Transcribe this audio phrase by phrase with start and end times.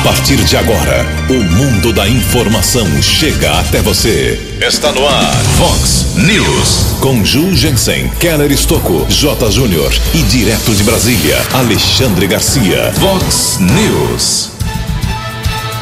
[0.00, 4.56] A partir de agora, o mundo da informação chega até você.
[4.58, 6.96] Está no ar, Fox News.
[7.00, 9.50] Com Ju Jensen, Keller Estocco, J.
[9.50, 12.90] Júnior e direto de Brasília, Alexandre Garcia.
[12.94, 14.52] Fox News.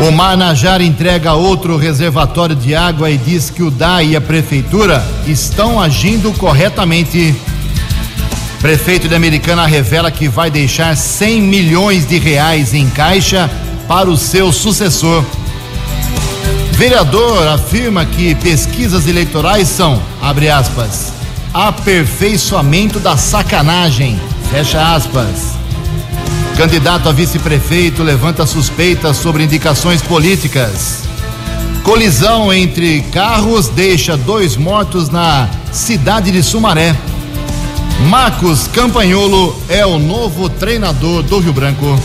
[0.00, 5.00] O Marnajar entrega outro reservatório de água e diz que o DAI e a Prefeitura
[5.28, 7.36] estão agindo corretamente.
[8.60, 13.48] Prefeito de Americana revela que vai deixar 100 milhões de reais em caixa
[13.88, 15.24] para o seu sucessor.
[16.72, 21.12] Vereador afirma que pesquisas eleitorais são, abre aspas,
[21.52, 24.20] aperfeiçoamento da sacanagem,
[24.50, 25.56] fecha aspas.
[26.56, 31.04] Candidato a vice-prefeito levanta suspeitas sobre indicações políticas.
[31.82, 36.94] Colisão entre carros deixa dois mortos na cidade de Sumaré.
[38.08, 41.98] Marcos Campanholo é o novo treinador do Rio Branco.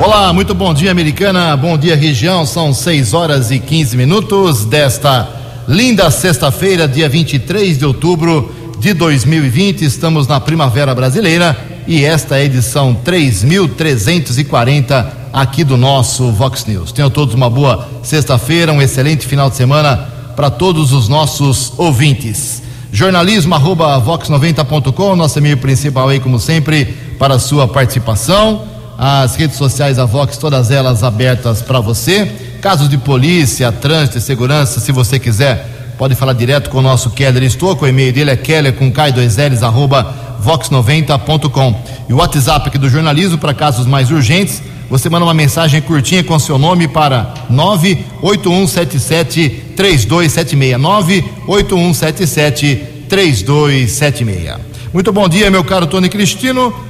[0.00, 1.56] Olá, muito bom dia, americana.
[1.56, 2.46] Bom dia, região.
[2.46, 5.28] São 6 horas e 15 minutos desta
[5.66, 9.84] linda sexta-feira, dia 23 de outubro de 2020.
[9.84, 16.92] Estamos na Primavera Brasileira e esta é a edição 3340 aqui do nosso Vox News.
[16.92, 19.96] Tenham todos uma boa sexta-feira, um excelente final de semana
[20.36, 22.62] para todos os nossos ouvintes.
[22.92, 26.84] Jornalismo arroba vox90.com, nosso e-mail principal aí, como sempre,
[27.18, 28.77] para a sua participação.
[29.00, 32.26] As redes sociais da Vox, todas elas abertas para você.
[32.60, 37.10] Casos de polícia, trânsito e segurança, se você quiser, pode falar direto com o nosso
[37.10, 37.84] Keller Estouco.
[37.84, 41.80] O e-mail dele é keller com K2Ls arroba vox90.com.
[42.08, 44.60] E o WhatsApp aqui do jornalismo para casos mais urgentes,
[44.90, 50.76] você manda uma mensagem curtinha com seu nome para 98177 3276.
[50.76, 54.56] 98177 3276.
[54.92, 56.87] Muito bom dia, meu caro Tony Cristino.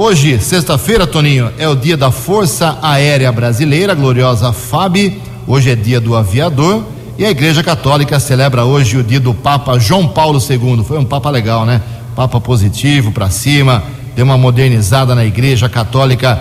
[0.00, 5.20] Hoje, sexta-feira, Toninho, é o dia da Força Aérea Brasileira, gloriosa FAB.
[5.44, 6.84] Hoje é dia do aviador.
[7.18, 10.84] E a Igreja Católica celebra hoje o dia do Papa João Paulo II.
[10.84, 11.82] Foi um Papa legal, né?
[12.14, 13.82] Papa positivo para cima,
[14.14, 16.40] deu uma modernizada na Igreja Católica.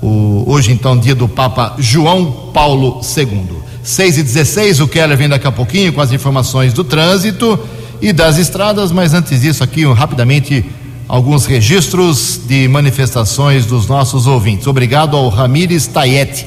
[0.00, 3.48] O, hoje, então, dia do Papa João Paulo II.
[3.82, 7.60] 6 e 16 o Keller vem daqui a pouquinho com as informações do trânsito
[8.00, 10.64] e das estradas, mas antes disso, aqui rapidamente
[11.08, 14.66] alguns registros de manifestações dos nossos ouvintes.
[14.66, 16.46] Obrigado ao Ramires Tayete,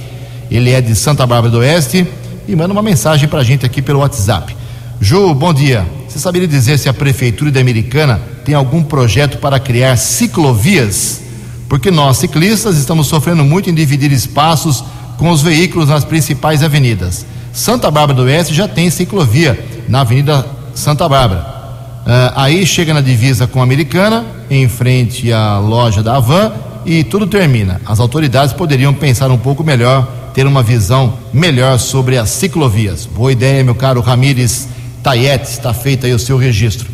[0.52, 2.06] ele é de Santa Bárbara do Oeste
[2.48, 4.56] e manda uma mensagem para a gente aqui pelo WhatsApp.
[5.00, 5.86] Ju, bom dia.
[6.08, 11.22] Você saberia dizer se a Prefeitura da Americana tem algum projeto para criar ciclovias?
[11.68, 14.84] Porque nós, ciclistas, estamos sofrendo muito em dividir espaços
[15.18, 17.26] com os veículos nas principais avenidas.
[17.54, 19.58] Santa Bárbara do Oeste já tem ciclovia
[19.88, 20.46] na Avenida
[20.76, 21.61] Santa Bárbara.
[22.02, 26.52] Uh, aí chega na divisa com a Americana, em frente à loja da Avan,
[26.86, 27.80] e tudo termina.
[27.86, 33.06] As autoridades poderiam pensar um pouco melhor, ter uma visão melhor sobre as ciclovias.
[33.06, 34.68] Boa ideia, meu caro Ramires
[35.04, 36.90] Tayete, está feito aí o seu registro.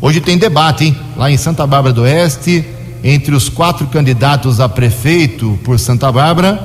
[0.00, 0.96] Hoje tem debate, hein?
[1.16, 2.64] Lá em Santa Bárbara do Oeste,
[3.02, 6.62] entre os quatro candidatos a prefeito por Santa Bárbara,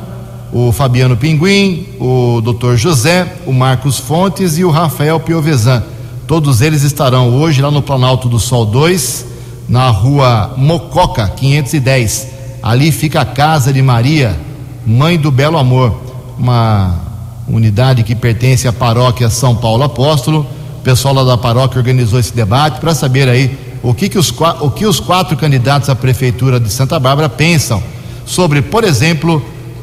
[0.52, 2.76] o Fabiano Pinguim, o Dr.
[2.76, 5.84] José, o Marcos Fontes e o Rafael Piovesan.
[6.30, 9.26] Todos eles estarão hoje lá no Planalto do Sol 2,
[9.68, 12.28] na rua Mococa, 510.
[12.62, 14.40] Ali fica a Casa de Maria,
[14.86, 16.00] Mãe do Belo Amor,
[16.38, 17.00] uma
[17.48, 20.46] unidade que pertence à paróquia São Paulo Apóstolo
[20.78, 24.32] o pessoal lá da paróquia organizou esse debate para saber aí o que, que os,
[24.62, 27.82] o que os quatro candidatos à prefeitura de Santa Bárbara pensam
[28.24, 29.38] sobre, por exemplo,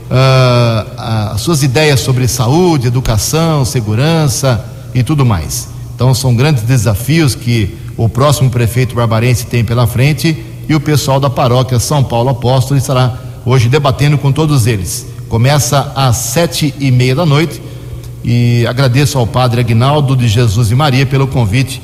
[0.09, 4.65] uh, as suas ideias sobre saúde, educação, segurança
[4.95, 5.75] e tudo mais.
[5.97, 11.19] Então são grandes desafios que o próximo prefeito barbarense tem pela frente e o pessoal
[11.19, 15.07] da paróquia São Paulo Apóstolo estará hoje debatendo com todos eles.
[15.27, 17.62] Começa às sete e meia da noite
[18.23, 21.81] e agradeço ao padre Agnaldo de Jesus e Maria pelo convite.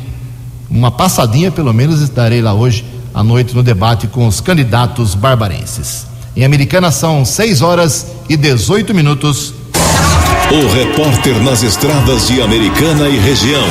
[0.69, 2.85] Uma passadinha, pelo menos, estarei lá hoje
[3.15, 6.07] à noite no debate com os candidatos barbarenses.
[6.37, 9.55] Em Americana são 6 horas e 18 minutos.
[10.53, 13.67] O repórter nas estradas de Americana e região,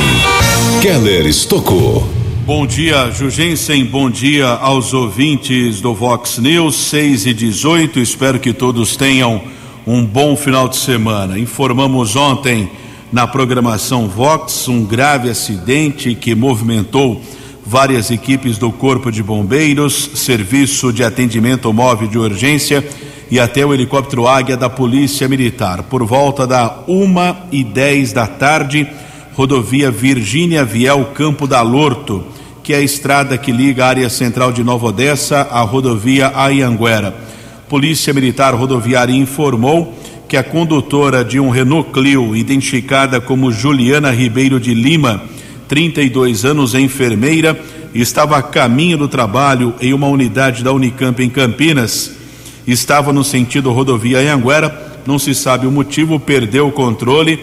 [0.82, 2.04] Keller Estocou.
[2.44, 3.84] Bom dia, Jugensen.
[3.84, 8.00] Bom dia aos ouvintes do Vox News 6 e 18.
[8.00, 9.40] Espero que todos tenham
[9.86, 11.38] um bom final de semana.
[11.38, 12.68] Informamos ontem
[13.12, 17.22] na programação Vox um grave acidente que movimentou
[17.64, 22.84] várias equipes do Corpo de Bombeiros, Serviço de Atendimento Móvel de Urgência
[23.32, 25.84] e até o helicóptero Águia da Polícia Militar.
[25.84, 28.86] Por volta da uma e dez da tarde,
[29.32, 32.22] rodovia Virgínia Viel Campo da Lorto,
[32.62, 37.16] que é a estrada que liga a área central de Nova Odessa à rodovia Ayanguera.
[37.70, 39.98] Polícia Militar Rodoviária informou
[40.28, 45.22] que a condutora de um Renault Clio, identificada como Juliana Ribeiro de Lima,
[45.68, 47.58] 32 anos, enfermeira,
[47.94, 52.20] estava a caminho do trabalho em uma unidade da Unicamp em Campinas.
[52.66, 57.38] Estava no sentido rodovia Anhanguera, não se sabe o motivo, perdeu o controle.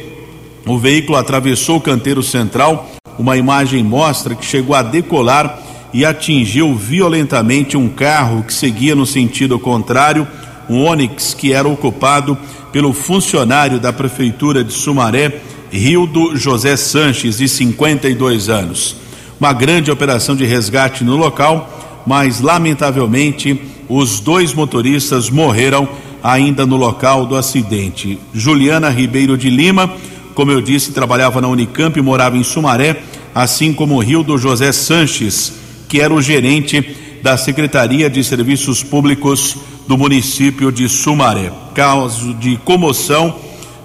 [0.66, 2.90] O veículo atravessou o canteiro central.
[3.18, 5.60] Uma imagem mostra que chegou a decolar
[5.94, 10.28] e atingiu violentamente um carro que seguia no sentido contrário,
[10.70, 12.38] um Onix que era ocupado
[12.72, 15.42] pelo funcionário da prefeitura de Sumaré,
[15.72, 18.96] Rildo José Sanches, de 52 anos.
[19.40, 21.79] Uma grande operação de resgate no local,
[22.10, 25.88] mas lamentavelmente os dois motoristas morreram
[26.24, 28.18] ainda no local do acidente.
[28.34, 29.94] Juliana Ribeiro de Lima,
[30.34, 33.04] como eu disse, trabalhava na Unicamp e morava em Sumaré,
[33.36, 35.54] assim como Rildo José Sanches,
[35.88, 39.56] que era o gerente da Secretaria de Serviços Públicos
[39.88, 41.52] do município de Sumaré.
[41.76, 43.36] Caso de comoção,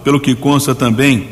[0.03, 1.29] pelo que consta também,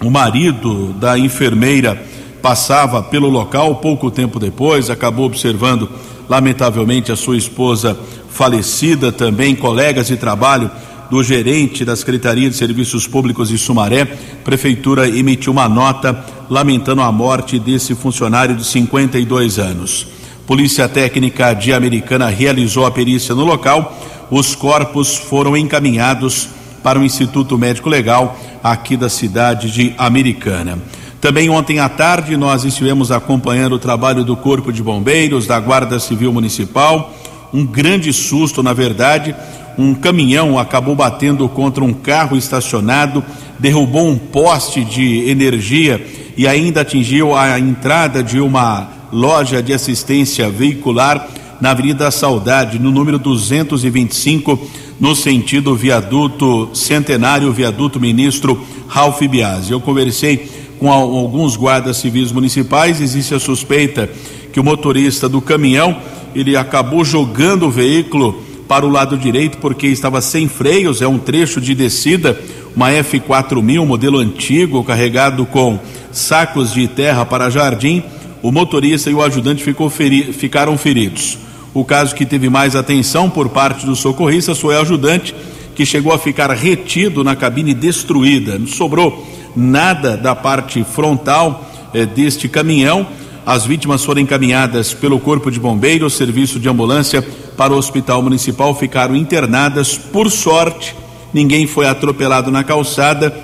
[0.00, 2.00] o marido da enfermeira
[2.40, 5.90] passava pelo local pouco tempo depois, acabou observando,
[6.28, 7.98] lamentavelmente, a sua esposa
[8.28, 10.70] falecida, também colegas de trabalho
[11.10, 14.04] do gerente da Secretaria de Serviços Públicos de Sumaré.
[14.44, 20.06] Prefeitura emitiu uma nota lamentando a morte desse funcionário de 52 anos.
[20.46, 23.98] Polícia Técnica de Americana realizou a perícia no local.
[24.30, 26.48] Os corpos foram encaminhados
[26.82, 30.78] para o Instituto Médico Legal aqui da cidade de Americana.
[31.20, 35.98] Também ontem à tarde nós estivemos acompanhando o trabalho do Corpo de Bombeiros, da Guarda
[35.98, 37.12] Civil Municipal.
[37.52, 39.34] Um grande susto, na verdade.
[39.76, 43.24] Um caminhão acabou batendo contra um carro estacionado,
[43.58, 46.04] derrubou um poste de energia
[46.36, 51.28] e ainda atingiu a entrada de uma loja de assistência veicular
[51.60, 54.68] na Avenida Saudade, no número 225,
[55.00, 59.72] no sentido viaduto Centenário, viaduto Ministro Ralph Biasi.
[59.72, 64.08] Eu conversei com alguns guardas civis municipais, existe a suspeita
[64.52, 65.96] que o motorista do caminhão,
[66.34, 71.18] ele acabou jogando o veículo para o lado direito porque estava sem freios, é um
[71.18, 72.38] trecho de descida,
[72.76, 75.78] uma F4000, modelo antigo, carregado com
[76.12, 78.02] sacos de terra para jardim
[78.42, 81.38] o motorista e o ajudante feri ficaram feridos.
[81.74, 85.34] O caso que teve mais atenção por parte dos socorristas foi o ajudante,
[85.74, 88.60] que chegou a ficar retido na cabine destruída.
[88.66, 89.26] Sobrou
[89.58, 93.06] nada da parte frontal eh, deste caminhão.
[93.44, 97.26] As vítimas foram encaminhadas pelo Corpo de Bombeiros, serviço de ambulância,
[97.56, 99.98] para o Hospital Municipal, ficaram internadas.
[99.98, 100.94] Por sorte,
[101.32, 103.34] ninguém foi atropelado na calçada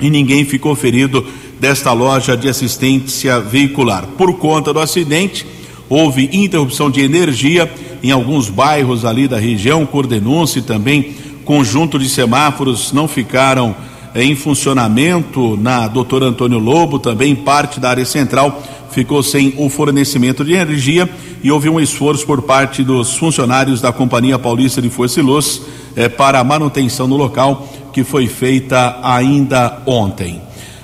[0.00, 1.24] e ninguém ficou ferido
[1.58, 4.06] desta loja de assistência veicular.
[4.18, 5.46] Por conta do acidente,
[5.88, 7.72] houve interrupção de energia
[8.02, 11.14] em alguns bairros ali da região, por denúncia e também
[11.44, 13.74] conjunto de semáforos não ficaram
[14.14, 18.62] em funcionamento na Doutor Antônio Lobo, também parte da área central
[18.94, 21.10] ficou sem o fornecimento de energia
[21.42, 25.60] e houve um esforço por parte dos funcionários da Companhia Paulista de Força e Luz
[25.96, 30.40] eh, para a manutenção no local, que foi feita ainda ontem.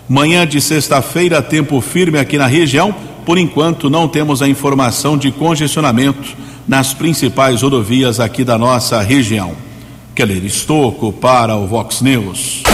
[0.08, 2.92] Manhã de sexta-feira, tempo firme aqui na região.
[3.24, 6.36] Por enquanto, não temos a informação de congestionamento
[6.66, 9.52] nas principais rodovias aqui da nossa região.
[10.16, 12.69] Keller Estocco para o Vox News.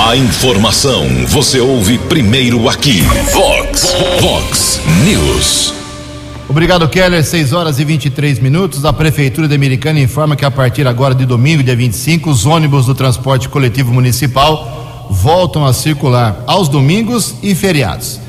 [0.00, 3.00] A informação você ouve primeiro aqui.
[3.32, 5.74] Vox, Vox News.
[6.48, 7.24] Obrigado, Keller.
[7.24, 8.84] 6 horas e 23 minutos.
[8.84, 12.86] A Prefeitura de Americana informa que a partir agora de domingo, dia 25, os ônibus
[12.86, 18.20] do transporte coletivo municipal voltam a circular aos domingos e feriados.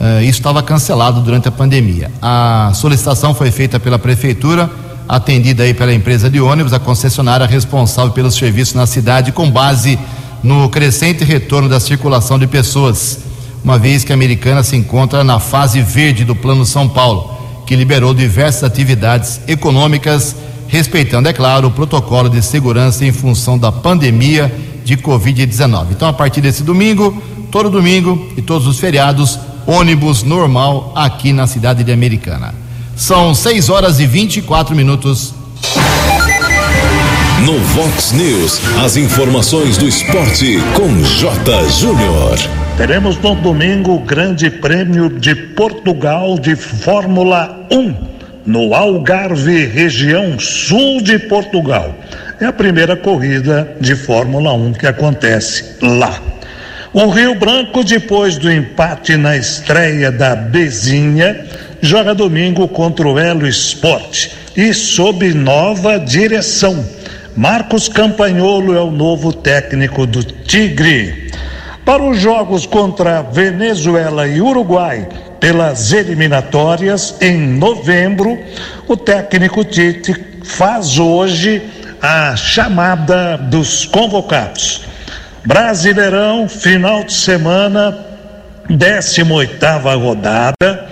[0.00, 2.12] Uh, isso estava cancelado durante a pandemia.
[2.22, 4.70] A solicitação foi feita pela prefeitura,
[5.08, 9.98] atendida aí pela empresa de ônibus, a concessionária responsável pelos serviços na cidade, com base
[10.42, 13.20] no crescente retorno da circulação de pessoas,
[13.64, 17.74] uma vez que a americana se encontra na fase verde do Plano São Paulo, que
[17.76, 20.36] liberou diversas atividades econômicas,
[20.68, 24.52] respeitando, é claro, o protocolo de segurança em função da pandemia
[24.84, 25.88] de Covid-19.
[25.90, 31.46] Então, a partir desse domingo, todo domingo e todos os feriados, ônibus normal aqui na
[31.46, 32.54] cidade de Americana.
[32.96, 35.34] São 6 horas e 24 minutos.
[37.44, 41.68] No Vox News, as informações do esporte com J.
[41.70, 42.38] Júnior.
[42.76, 47.94] Teremos no domingo o Grande Prêmio de Portugal de Fórmula 1,
[48.46, 51.94] no Algarve, região sul de Portugal
[52.40, 56.20] é a primeira corrida de Fórmula 1 que acontece lá.
[56.92, 61.44] O Rio Branco, depois do empate na estreia da Bezinha,
[61.82, 66.84] joga domingo contra o Elo Esporte e sob nova direção.
[67.38, 71.30] Marcos Campanholo é o novo técnico do Tigre.
[71.84, 78.36] Para os jogos contra Venezuela e Uruguai pelas eliminatórias em novembro,
[78.88, 81.62] o técnico Tite faz hoje
[82.02, 84.82] a chamada dos convocados.
[85.46, 87.96] Brasileirão, final de semana,
[88.68, 89.64] 18
[89.96, 90.88] rodada.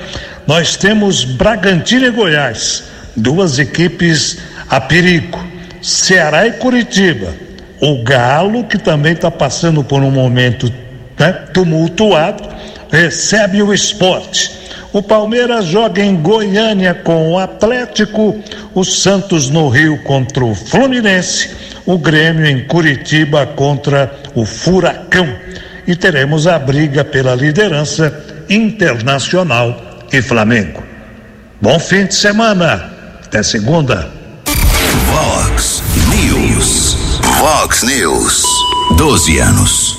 [0.46, 2.84] Nós temos Bragantino e Goiás,
[3.16, 4.38] duas equipes
[4.70, 5.55] a perigo.
[5.82, 7.32] Ceará e Curitiba.
[7.80, 10.72] O Galo, que também está passando por um momento
[11.18, 12.48] né, tumultuado,
[12.90, 14.56] recebe o esporte.
[14.92, 18.42] O Palmeiras joga em Goiânia com o Atlético,
[18.74, 21.50] o Santos no Rio contra o Fluminense,
[21.84, 25.28] o Grêmio em Curitiba contra o Furacão.
[25.86, 30.82] E teremos a briga pela liderança internacional e Flamengo.
[31.60, 32.90] Bom fim de semana.
[33.22, 34.15] Até segunda.
[37.38, 38.44] Vox News.
[38.96, 39.98] 12 anos.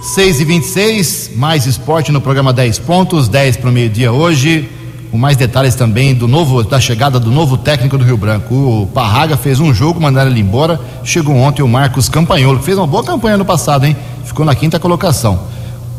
[0.00, 4.66] 6 e 26 mais esporte no programa 10 pontos, 10 para o meio-dia hoje.
[5.10, 8.54] Com mais detalhes também do novo, da chegada do novo técnico do Rio Branco.
[8.54, 10.80] O Parraga fez um jogo, mandaram ele embora.
[11.04, 13.94] Chegou ontem o Marcos Campanholo, que fez uma boa campanha no passado, hein?
[14.24, 15.40] Ficou na quinta colocação.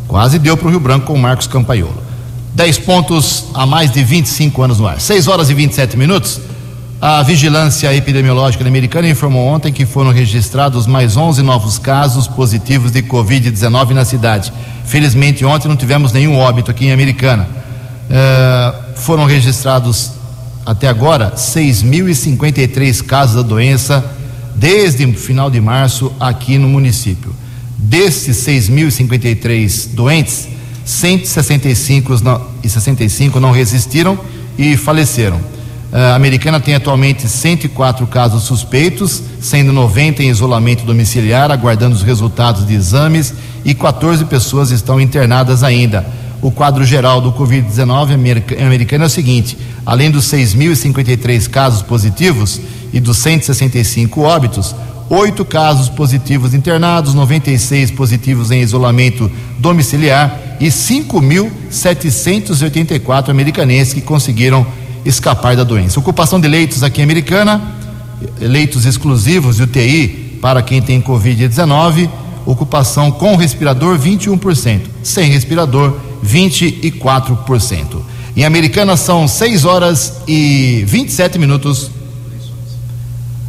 [0.08, 2.02] Quase deu para o Rio Branco com o Marcos Campanholo.
[2.56, 5.00] 10 pontos há mais de 25 anos no ar.
[5.00, 6.42] 6 horas e 27 minutos.
[7.02, 13.02] A Vigilância Epidemiológica Americana informou ontem que foram registrados mais 11 novos casos positivos de
[13.02, 14.52] Covid-19 na cidade.
[14.84, 17.48] Felizmente, ontem não tivemos nenhum óbito aqui em Americana.
[18.10, 20.12] Uh, foram registrados
[20.66, 24.04] até agora 6.053 casos da doença
[24.54, 27.34] desde o final de março aqui no município.
[27.78, 30.50] Desses 6.053 doentes,
[30.84, 34.20] 165 não, e 65 não resistiram
[34.58, 35.59] e faleceram.
[35.92, 42.68] A americana tem atualmente 104 casos suspeitos, sendo 90 em isolamento domiciliar, aguardando os resultados
[42.68, 43.34] de exames,
[43.66, 46.06] e 14 pessoas estão internadas ainda.
[46.42, 48.14] O quadro geral do Covid-19
[48.64, 52.62] americano é o seguinte: além dos 6.053 casos positivos
[52.94, 54.76] e dos 165 óbitos,
[55.10, 64.68] oito casos positivos internados, 96 positivos em isolamento domiciliar e 5.784 americanenses que conseguiram
[65.06, 66.00] escapar da doença.
[66.00, 67.62] Ocupação de leitos aqui em Americana,
[68.40, 72.10] leitos exclusivos de UTI para quem tem Covid-19,
[72.46, 78.02] ocupação com respirador 21%, sem respirador 24%.
[78.36, 81.92] Em Americana são 6 horas e 27 minutos.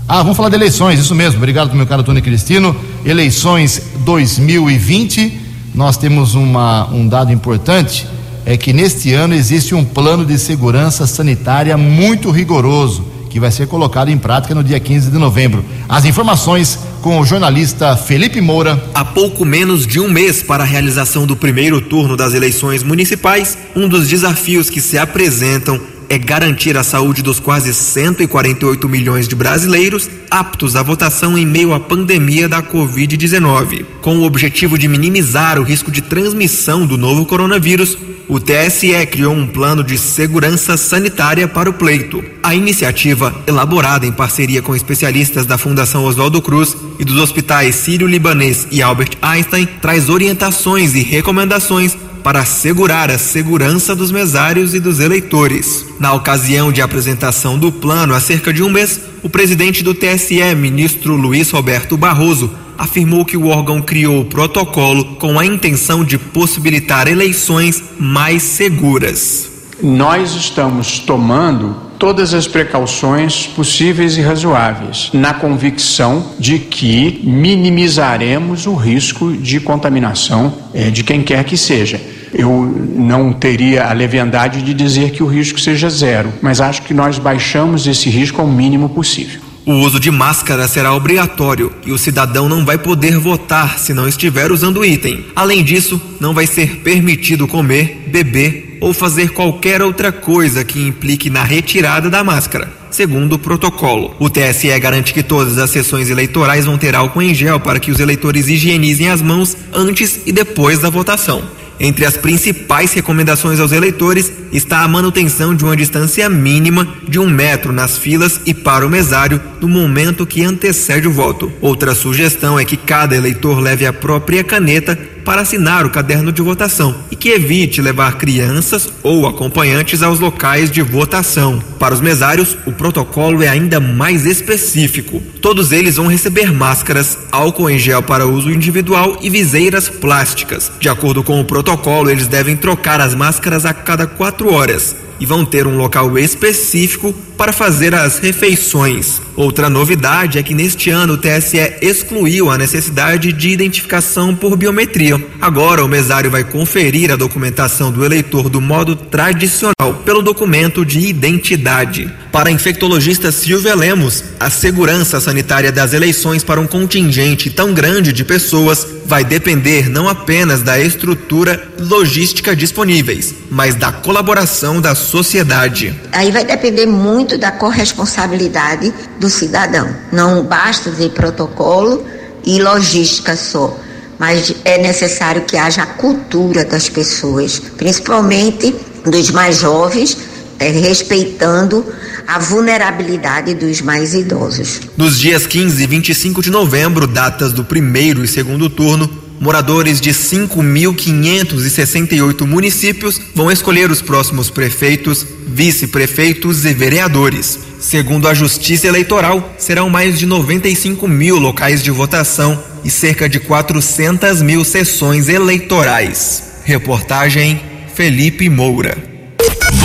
[0.09, 1.37] Ah, vamos falar de eleições, isso mesmo.
[1.37, 2.75] Obrigado, meu caro Tony Cristino.
[3.05, 5.41] Eleições 2020.
[5.73, 8.07] Nós temos uma, um dado importante
[8.45, 13.69] é que neste ano existe um plano de segurança sanitária muito rigoroso que vai ser
[13.69, 15.65] colocado em prática no dia 15 de novembro.
[15.89, 18.83] As informações com o jornalista Felipe Moura.
[18.93, 23.57] Há pouco menos de um mês para a realização do primeiro turno das eleições municipais,
[23.75, 25.81] um dos desafios que se apresentam
[26.11, 31.73] é garantir a saúde dos quase 148 milhões de brasileiros aptos à votação em meio
[31.73, 33.85] à pandemia da Covid-19.
[34.03, 37.97] Com o objetivo de minimizar o risco de transmissão do novo coronavírus,
[38.31, 42.23] o TSE criou um plano de segurança sanitária para o pleito.
[42.41, 48.69] A iniciativa, elaborada em parceria com especialistas da Fundação Oswaldo Cruz e dos hospitais Sírio-Libanês
[48.71, 55.01] e Albert Einstein, traz orientações e recomendações para assegurar a segurança dos mesários e dos
[55.01, 55.87] eleitores.
[55.99, 60.55] Na ocasião de apresentação do plano há cerca de um mês, o presidente do TSE,
[60.55, 62.49] ministro Luiz Roberto Barroso,
[62.81, 69.51] afirmou que o órgão criou o protocolo com a intenção de possibilitar eleições mais seguras.
[69.83, 78.75] Nós estamos tomando todas as precauções possíveis e razoáveis, na convicção de que minimizaremos o
[78.75, 82.01] risco de contaminação é, de quem quer que seja.
[82.33, 82.51] Eu
[82.97, 87.19] não teria a leviandade de dizer que o risco seja zero, mas acho que nós
[87.19, 89.50] baixamos esse risco ao mínimo possível.
[89.71, 94.09] O uso de máscara será obrigatório e o cidadão não vai poder votar se não
[94.09, 95.27] estiver usando o item.
[95.37, 101.31] Além disso, não vai ser permitido comer, beber ou fazer qualquer outra coisa que implique
[101.31, 104.13] na retirada da máscara, segundo o protocolo.
[104.19, 107.93] O TSE garante que todas as sessões eleitorais vão ter álcool em gel para que
[107.93, 111.60] os eleitores higienizem as mãos antes e depois da votação.
[111.83, 117.29] Entre as principais recomendações aos eleitores está a manutenção de uma distância mínima de um
[117.29, 121.51] metro nas filas e para o mesário no momento que antecede o voto.
[121.59, 126.43] Outra sugestão é que cada eleitor leve a própria caneta para assinar o caderno de
[126.43, 131.63] votação e que evite levar crianças ou acompanhantes aos locais de votação.
[131.79, 135.23] Para os mesários, o protocolo é ainda mais específico.
[135.41, 140.71] Todos eles vão receber máscaras, álcool em gel para uso individual e viseiras plásticas.
[140.81, 145.27] De acordo com o protocolo, eles devem trocar as máscaras a cada quatro horas e
[145.27, 149.21] vão ter um local específico para fazer as refeições.
[149.37, 155.23] Outra novidade é que neste ano o TSE excluiu a necessidade de identificação por biometria.
[155.41, 161.01] Agora o mesário vai conferir a documentação do eleitor do modo tradicional pelo documento de
[161.01, 162.11] identidade.
[162.33, 168.13] Para a infectologista Silvia Lemos, a segurança sanitária das eleições para um contingente tão grande
[168.13, 175.93] de pessoas vai depender não apenas da estrutura logística disponíveis, mas da colaboração da sociedade.
[176.13, 179.93] Aí vai depender muito da corresponsabilidade do cidadão.
[180.13, 182.07] Não basta ter protocolo
[182.47, 183.77] e logística só,
[184.21, 188.73] mas é necessário que haja a cultura das pessoas, principalmente
[189.05, 190.30] dos mais jovens,
[190.61, 191.85] é, respeitando
[192.27, 194.83] a vulnerabilidade dos mais idosos.
[194.97, 199.09] Nos dias 15 e 25 de novembro, datas do primeiro e segundo turno,
[199.41, 207.59] moradores de 5.568 municípios vão escolher os próximos prefeitos, vice-prefeitos e vereadores.
[207.81, 213.41] Segundo a Justiça Eleitoral, serão mais de 95 mil locais de votação e cerca de
[213.41, 216.43] 400 mil sessões eleitorais.
[216.65, 217.63] Reportagem
[217.95, 219.10] Felipe Moura.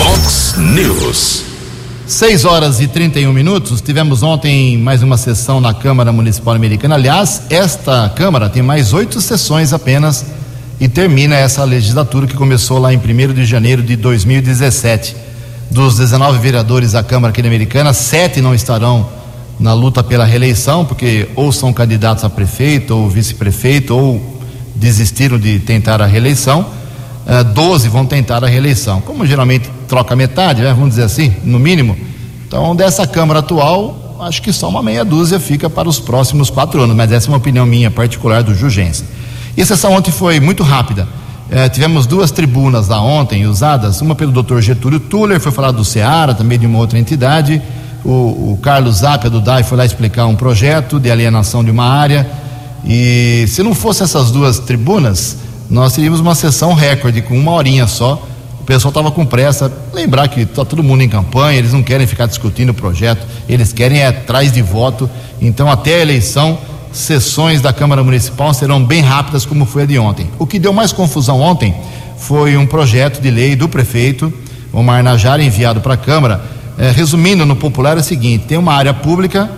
[0.06, 1.42] Vox News.
[2.06, 3.80] 6 horas e 31 minutos.
[3.80, 6.94] Tivemos ontem mais uma sessão na Câmara Municipal Americana.
[6.94, 10.24] Aliás, esta Câmara tem mais oito sessões apenas
[10.78, 15.16] e termina essa legislatura que começou lá em 1 de janeiro de 2017.
[15.72, 19.08] Dos 19 vereadores da Câmara aqui Americana, sete não estarão
[19.58, 24.40] na luta pela reeleição, porque ou são candidatos a prefeito ou vice-prefeito, ou
[24.72, 26.64] desistiram de tentar a reeleição.
[27.26, 29.00] Uh, 12 vão tentar a reeleição.
[29.00, 31.96] Como geralmente troca metade, né, vamos dizer assim, no mínimo.
[32.46, 36.80] Então, dessa Câmara atual, acho que só uma meia dúzia fica para os próximos quatro
[36.80, 39.04] anos, mas essa é uma opinião minha particular do Jugense.
[39.56, 41.08] E a sessão ontem foi muito rápida.
[41.50, 44.60] Eh, tivemos duas tribunas lá ontem usadas, uma pelo Dr.
[44.60, 47.62] Getúlio Tuller, foi falar do Ceará, também de uma outra entidade.
[48.04, 51.84] O, o Carlos Zapia do DAI foi lá explicar um projeto de alienação de uma
[51.84, 52.28] área.
[52.84, 57.86] E se não fosse essas duas tribunas, nós teríamos uma sessão recorde com uma horinha
[57.86, 58.22] só.
[58.60, 59.72] O pessoal estava com pressa.
[59.92, 63.72] Lembrar que está todo mundo em campanha, eles não querem ficar discutindo o projeto, eles
[63.72, 65.10] querem é atrás de voto.
[65.40, 66.58] Então, até a eleição,
[66.92, 70.30] sessões da Câmara Municipal serão bem rápidas, como foi a de ontem.
[70.38, 71.74] O que deu mais confusão ontem
[72.16, 74.32] foi um projeto de lei do prefeito,
[74.72, 76.42] Omar Najar, enviado para a Câmara.
[76.78, 79.50] É, resumindo no popular, é o seguinte: tem uma área pública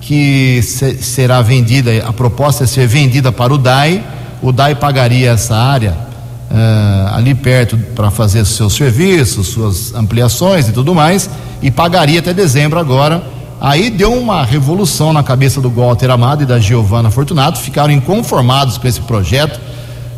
[0.00, 4.04] que se, será vendida, a proposta é ser vendida para o DAI
[4.42, 6.08] o DAI pagaria essa área
[6.50, 11.28] uh, ali perto para fazer seus serviços, suas ampliações e tudo mais,
[11.62, 13.22] e pagaria até dezembro agora.
[13.60, 18.78] Aí deu uma revolução na cabeça do Walter Amado e da Giovana Fortunato, ficaram inconformados
[18.78, 19.56] com esse projeto.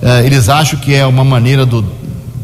[0.03, 1.85] Uh, eles acham que é uma maneira do,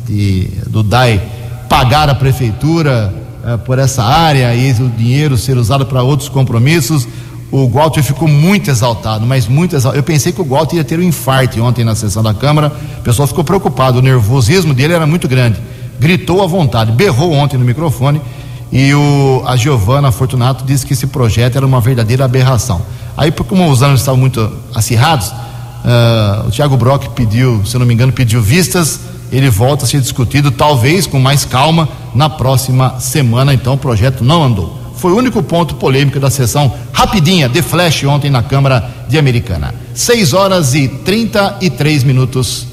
[0.07, 1.21] de, do DAI
[1.69, 3.13] pagar a prefeitura
[3.45, 7.07] uh, por essa área e o dinheiro ser usado para outros compromissos
[7.51, 9.99] o Walter ficou muito exaltado, mas muito exaltado.
[9.99, 12.73] Eu pensei que o Walter ia ter um infarto ontem na sessão da Câmara.
[12.99, 15.61] O pessoal ficou preocupado, o nervosismo dele era muito grande.
[15.99, 18.21] Gritou à vontade, berrou ontem no microfone.
[18.73, 22.83] E o, a Giovana Fortunato disse que esse projeto era uma verdadeira aberração.
[23.17, 27.95] Aí, como os anos estavam muito acirrados, uh, o Tiago Brock pediu, se não me
[27.95, 29.01] engano, pediu vistas.
[29.31, 33.55] Ele volta a ser discutido, talvez com mais calma, na próxima semana.
[33.55, 38.05] Então, o projeto não andou foi o único ponto polêmico da sessão rapidinha de flash
[38.05, 39.75] ontem na Câmara de Americana.
[39.95, 42.67] 6 horas e 33 minutos.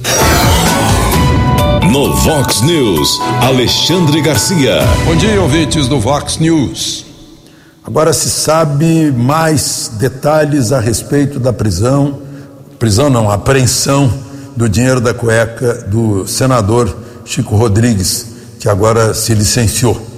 [1.92, 4.80] No Vox News, Alexandre Garcia.
[5.06, 7.06] Bom dia, ouvintes do Vox News.
[7.86, 12.20] Agora se sabe mais detalhes a respeito da prisão,
[12.80, 14.12] prisão não, apreensão
[14.56, 18.28] do dinheiro da cueca do senador Chico Rodrigues,
[18.60, 20.13] que agora se licenciou.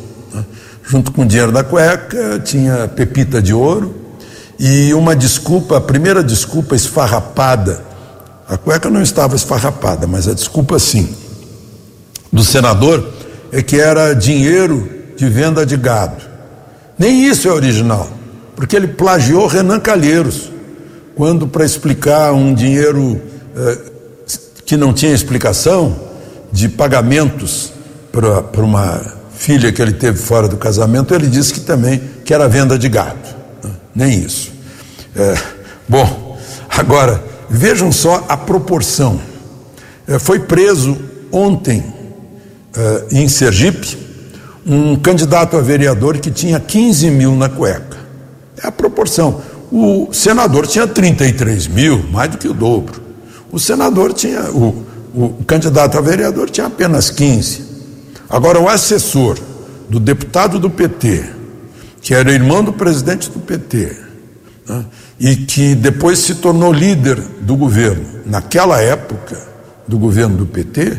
[0.88, 3.96] Junto com o dinheiro da cueca, tinha pepita de ouro
[4.60, 7.84] e uma desculpa, a primeira desculpa esfarrapada.
[8.48, 11.10] A cueca não estava esfarrapada, mas a desculpa sim,
[12.32, 13.12] do senador
[13.52, 16.24] é que era dinheiro de venda de gado.
[16.98, 18.08] Nem isso é original,
[18.56, 20.52] porque ele plagiou Renan Calheiros,
[21.16, 23.20] quando para explicar um dinheiro
[23.56, 23.78] eh,
[24.66, 25.96] que não tinha explicação
[26.52, 27.72] de pagamentos
[28.12, 32.48] para uma filha que ele teve fora do casamento, ele disse que também que era
[32.48, 33.36] venda de gado.
[33.94, 34.52] Nem isso.
[35.16, 35.38] É,
[35.88, 36.38] bom,
[36.70, 39.20] agora vejam só a proporção.
[40.08, 40.98] É, foi preso
[41.32, 41.84] ontem
[42.76, 44.06] é, em Sergipe
[44.66, 47.98] um candidato a vereador que tinha 15 mil na cueca.
[48.62, 49.42] É a proporção.
[49.72, 53.02] O senador tinha 33 mil, mais do que o dobro.
[53.52, 57.75] O senador tinha, o, o candidato a vereador tinha apenas 15.
[58.30, 59.38] Agora, o assessor
[59.90, 61.26] do deputado do PT,
[62.02, 63.96] que era irmão do presidente do PT,
[64.68, 64.86] né,
[65.20, 69.42] e que depois se tornou líder do governo, naquela época
[69.88, 70.98] do governo do PT,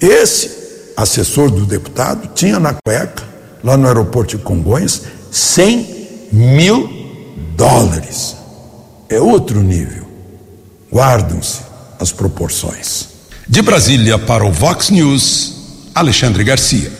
[0.00, 3.24] esse assessor do deputado tinha na cueca,
[3.62, 6.88] lá no aeroporto de Congonhas, 100 mil
[7.56, 8.36] dólares.
[9.08, 10.06] É outro nível.
[10.92, 11.60] Guardam-se
[11.98, 13.08] as proporções.
[13.46, 15.59] De Brasília para o Vox News,
[16.00, 16.90] Alexandre Garcia.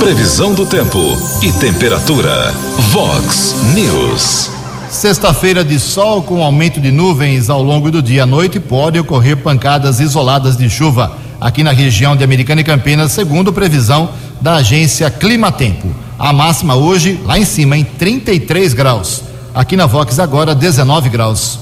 [0.00, 0.98] Previsão do tempo
[1.40, 2.52] e temperatura.
[2.90, 4.50] Vox News.
[4.90, 9.36] Sexta-feira de sol com aumento de nuvens ao longo do dia à noite pode ocorrer
[9.36, 15.08] pancadas isoladas de chuva aqui na região de Americana e Campinas, segundo previsão da agência
[15.08, 15.94] Climatempo.
[16.18, 19.22] A máxima hoje lá em cima em 33 graus.
[19.54, 21.60] Aqui na Vox agora 19 graus.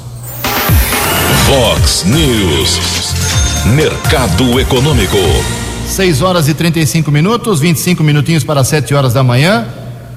[1.47, 2.81] Vox News.
[3.67, 5.19] Mercado Econômico.
[5.93, 9.67] 6 horas e 35 minutos, 25 minutinhos para 7 horas da manhã.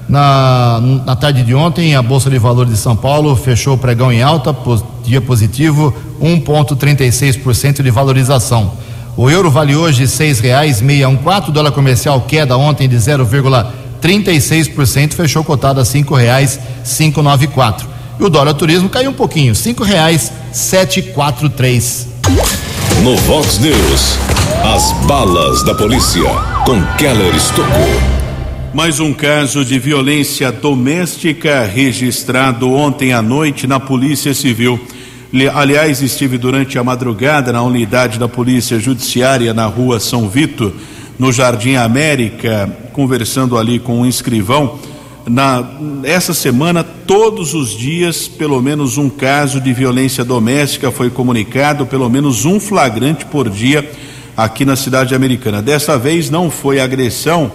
[0.08, 4.10] Na, na tarde de ontem, a Bolsa de Valores de São Paulo fechou o pregão
[4.10, 4.56] em alta,
[5.04, 8.72] dia positivo, 1,36% de valorização.
[9.18, 15.12] O euro vale hoje seis reais meia um quatro, dólar comercial queda ontem de 0,36%,
[15.12, 17.86] fechou cotado a cinco reais cinco nove quatro.
[18.18, 22.08] E o dólar turismo caiu um pouquinho, cinco reais sete quatro três.
[23.02, 24.18] No Vox News,
[24.64, 26.28] as balas da polícia
[26.64, 27.70] com Keller Estocou.
[28.74, 34.80] Mais um caso de violência doméstica registrado ontem à noite na Polícia Civil.
[35.54, 40.72] Aliás, estive durante a madrugada na unidade da Polícia Judiciária na rua São Vito,
[41.18, 44.78] no Jardim América, conversando ali com um escrivão.
[45.28, 45.64] Na,
[46.04, 52.08] essa semana, todos os dias, pelo menos um caso de violência doméstica foi comunicado, pelo
[52.08, 53.90] menos um flagrante por dia
[54.36, 55.60] aqui na cidade americana.
[55.60, 57.50] Dessa vez não foi agressão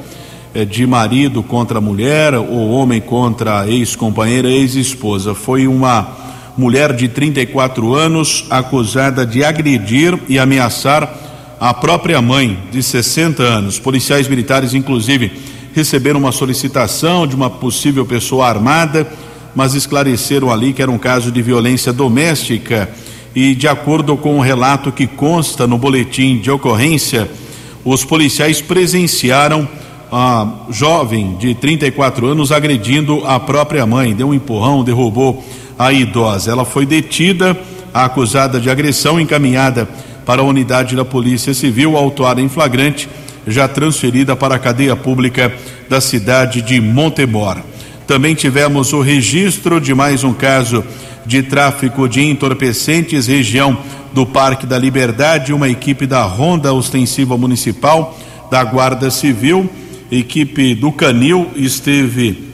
[0.53, 5.33] eh, de marido contra mulher ou homem contra ex-companheira, ex-esposa.
[5.33, 6.09] Foi uma
[6.57, 11.09] mulher de 34 anos acusada de agredir e ameaçar
[11.57, 13.79] a própria mãe de 60 anos.
[13.79, 15.31] Policiais militares, inclusive,
[15.73, 19.07] receberam uma solicitação de uma possível pessoa armada,
[19.55, 22.89] mas esclareceram ali que era um caso de violência doméstica.
[23.35, 27.29] E, de acordo com o relato que consta no boletim de ocorrência,
[27.83, 29.67] os policiais presenciaram
[30.11, 35.41] a jovem de 34 anos agredindo a própria mãe, deu um empurrão, derrubou
[35.79, 36.51] a idosa.
[36.51, 37.57] Ela foi detida,
[37.93, 39.87] acusada de agressão, encaminhada
[40.25, 43.07] para a unidade da Polícia Civil, autuada em flagrante,
[43.47, 45.53] já transferida para a cadeia pública
[45.89, 47.57] da cidade de Montemor.
[48.07, 50.83] Também tivemos o registro de mais um caso
[51.25, 53.77] de tráfico de entorpecentes, região
[54.13, 58.17] do Parque da Liberdade, uma equipe da Ronda Ostensiva Municipal,
[58.49, 59.69] da Guarda Civil,
[60.11, 62.49] equipe do Canil esteve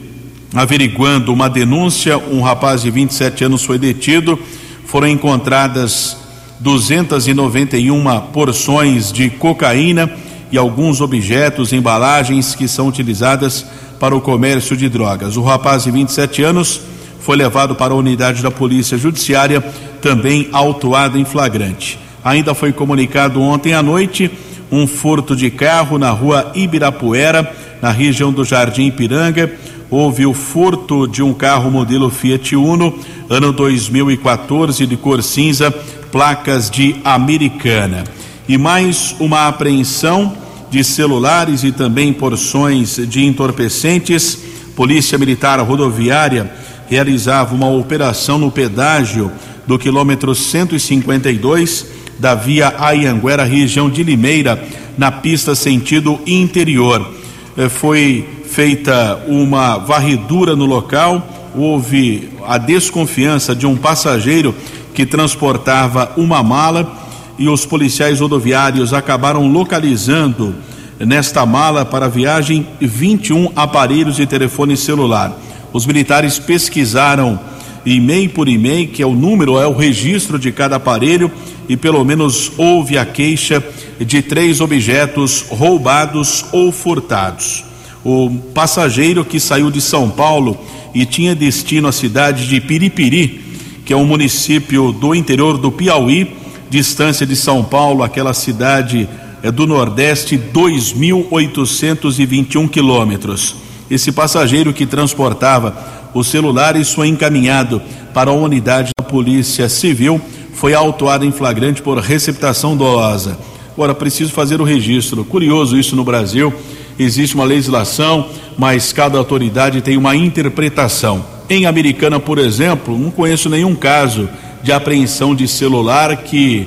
[0.54, 4.38] averiguando uma denúncia, um rapaz de 27 anos foi detido.
[4.84, 6.16] Foram encontradas
[6.60, 10.10] 291 porções de cocaína
[10.50, 13.64] e alguns objetos, embalagens que são utilizadas
[13.98, 15.36] para o comércio de drogas.
[15.36, 16.80] O rapaz de 27 anos
[17.20, 19.60] foi levado para a unidade da Polícia Judiciária,
[20.00, 21.98] também autuado em flagrante.
[22.24, 24.30] Ainda foi comunicado ontem à noite
[24.70, 29.52] um furto de carro na rua Ibirapuera, na região do Jardim Ipiranga
[29.90, 32.94] houve o furto de um carro modelo Fiat Uno,
[33.28, 35.70] ano 2014, de cor cinza,
[36.12, 38.04] placas de Americana.
[38.48, 40.34] E mais uma apreensão
[40.70, 44.38] de celulares e também porções de entorpecentes.
[44.74, 46.50] Polícia Militar Rodoviária
[46.88, 49.30] realizava uma operação no pedágio
[49.66, 57.06] do quilômetro 152 da via Ayanguera, região de Limeira, na pista sentido interior.
[57.54, 64.54] Eh, foi feita uma varredura no local, houve a desconfiança de um passageiro
[64.94, 66.97] que transportava uma mala
[67.38, 70.54] e os policiais rodoviários acabaram localizando
[70.98, 75.38] nesta mala para viagem 21 aparelhos de telefone celular.
[75.72, 77.38] Os militares pesquisaram
[77.86, 81.30] e-mail por e-mail, que é o número, é o registro de cada aparelho,
[81.68, 83.62] e pelo menos houve a queixa
[84.00, 87.68] de três objetos roubados ou furtados
[88.04, 90.56] o passageiro que saiu de São Paulo
[90.94, 93.40] e tinha destino à cidade de Piripiri,
[93.84, 96.26] que é um município do interior do Piauí,
[96.70, 99.08] distância de São Paulo, aquela cidade
[99.42, 103.56] é, do Nordeste, 2.821 quilômetros.
[103.90, 110.20] Esse passageiro que transportava os celulares foi encaminhado para a unidade da Polícia Civil,
[110.52, 113.38] foi autuado em flagrante por receptação dolosa.
[113.72, 115.24] Agora, preciso fazer o registro.
[115.24, 116.52] Curioso isso no Brasil.
[116.98, 118.26] Existe uma legislação,
[118.58, 121.24] mas cada autoridade tem uma interpretação.
[121.48, 124.28] Em Americana, por exemplo, não conheço nenhum caso
[124.62, 126.66] de apreensão de celular que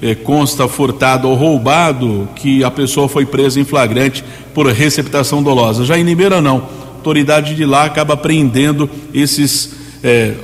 [0.00, 5.84] eh, consta furtado ou roubado, que a pessoa foi presa em flagrante por receptação dolosa.
[5.84, 6.56] Já em Limeira, não.
[6.56, 10.34] A autoridade de lá acaba prendendo esses, eh,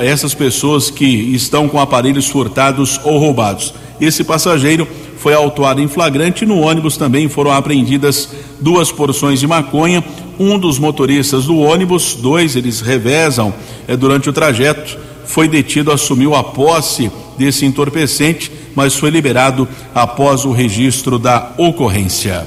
[0.00, 3.74] essas pessoas que estão com aparelhos furtados ou roubados.
[4.00, 4.86] Esse passageiro
[5.18, 6.46] foi autuado em flagrante.
[6.46, 8.28] No ônibus também foram apreendidas
[8.60, 10.02] duas porções de maconha.
[10.38, 13.52] Um dos motoristas do ônibus, dois eles revezam
[13.88, 14.96] é, durante o trajeto,
[15.28, 22.46] foi detido, assumiu a posse desse entorpecente, mas foi liberado após o registro da ocorrência.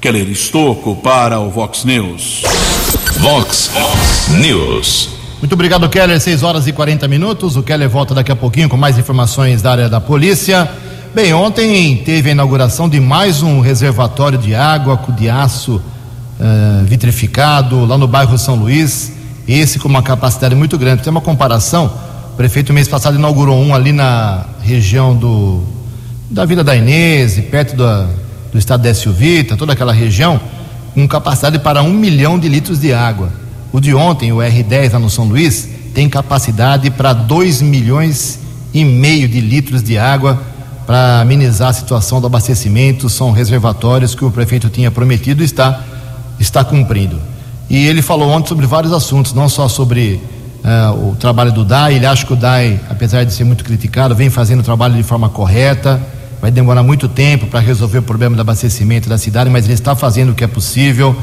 [0.00, 2.42] Keller Estocco para o Vox News.
[3.18, 3.70] Vox
[4.40, 5.10] News.
[5.40, 6.20] Muito obrigado, Keller.
[6.20, 7.56] 6 horas e 40 minutos.
[7.56, 10.70] O Keller volta daqui a pouquinho com mais informações da área da polícia.
[11.12, 17.84] Bem, ontem teve a inauguração de mais um reservatório de água de aço uh, vitrificado
[17.84, 19.12] lá no bairro São Luís.
[19.46, 21.02] Esse com uma capacidade muito grande.
[21.02, 22.11] Tem uma comparação.
[22.32, 25.62] O prefeito mês passado inaugurou um ali na região do
[26.30, 28.08] da Vila da Inês, perto do,
[28.50, 30.40] do estado da Silvita, toda aquela região,
[30.94, 33.30] com capacidade para um milhão de litros de água.
[33.70, 38.38] O de ontem, o R10 lá no São Luís, tem capacidade para 2 milhões
[38.72, 40.42] e meio de litros de água
[40.86, 45.82] para amenizar a situação do abastecimento, são reservatórios que o prefeito tinha prometido e está,
[46.40, 47.20] está cumprindo.
[47.68, 50.18] E ele falou ontem sobre vários assuntos, não só sobre
[50.64, 54.14] uh, o trabalho do DAI, ele acha que o DAI, apesar de ser muito criticado,
[54.14, 56.00] vem fazendo o trabalho de forma correta,
[56.40, 59.94] vai demorar muito tempo para resolver o problema do abastecimento da cidade, mas ele está
[59.94, 61.16] fazendo o que é possível.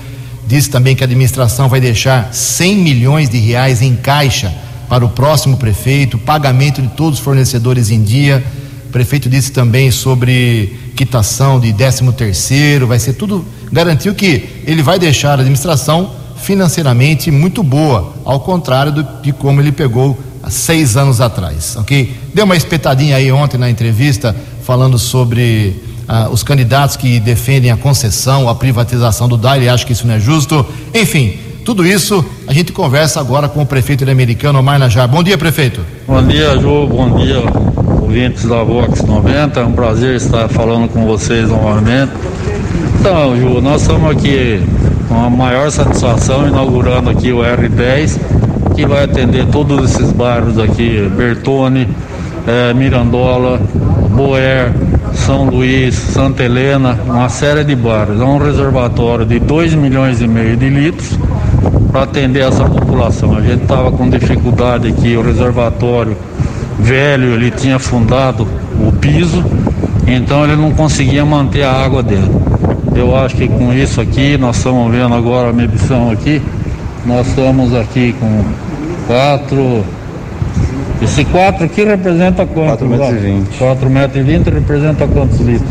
[0.47, 4.53] Disse também que a administração vai deixar 100 milhões de reais em caixa
[4.87, 8.43] para o próximo prefeito, pagamento de todos os fornecedores em dia
[8.89, 14.81] o prefeito disse também sobre quitação de 13 terceiro, vai ser tudo, garantiu que ele
[14.81, 20.49] vai deixar a administração financeiramente muito boa, ao contrário do, de como ele pegou há
[20.49, 22.15] seis anos atrás, ok?
[22.33, 27.77] Deu uma espetadinha aí ontem na entrevista falando sobre ah, os candidatos que defendem a
[27.77, 31.37] concessão, a privatização do DAI, ele acha que isso não é justo, enfim,
[31.69, 35.07] tudo isso a gente conversa agora com o prefeito americano, Omar Najar.
[35.07, 35.81] Bom dia, prefeito.
[36.07, 37.43] Bom dia, Ju, bom dia,
[38.01, 39.59] ouvintes da Vox 90.
[39.59, 42.11] É um prazer estar falando com vocês novamente.
[42.99, 44.63] Então, Ju, nós estamos aqui
[45.09, 48.19] com a maior satisfação inaugurando aqui o R10,
[48.75, 51.87] que vai atender todos esses bairros aqui, Bertone,
[52.47, 53.59] eh, Mirandola,
[54.15, 54.71] Boer,
[55.13, 58.21] São Luís, Santa Helena, uma série de bairros.
[58.21, 61.17] É um reservatório de 2 milhões e meio de litros
[61.91, 63.35] para atender essa população.
[63.35, 66.15] A gente estava com dificuldade aqui, o reservatório
[66.77, 68.47] velho, ele tinha afundado
[68.79, 69.43] o piso,
[70.07, 72.58] então ele não conseguia manter a água dentro.
[72.95, 76.41] Eu acho que com isso aqui, nós estamos vendo agora a medição aqui,
[77.05, 78.43] nós estamos aqui com
[79.07, 79.83] quatro.
[81.01, 82.83] Esse 4 aqui representa quanto?
[82.85, 83.57] 4,20 metros.
[83.57, 85.69] 4 metros e 20 representa quantos litros?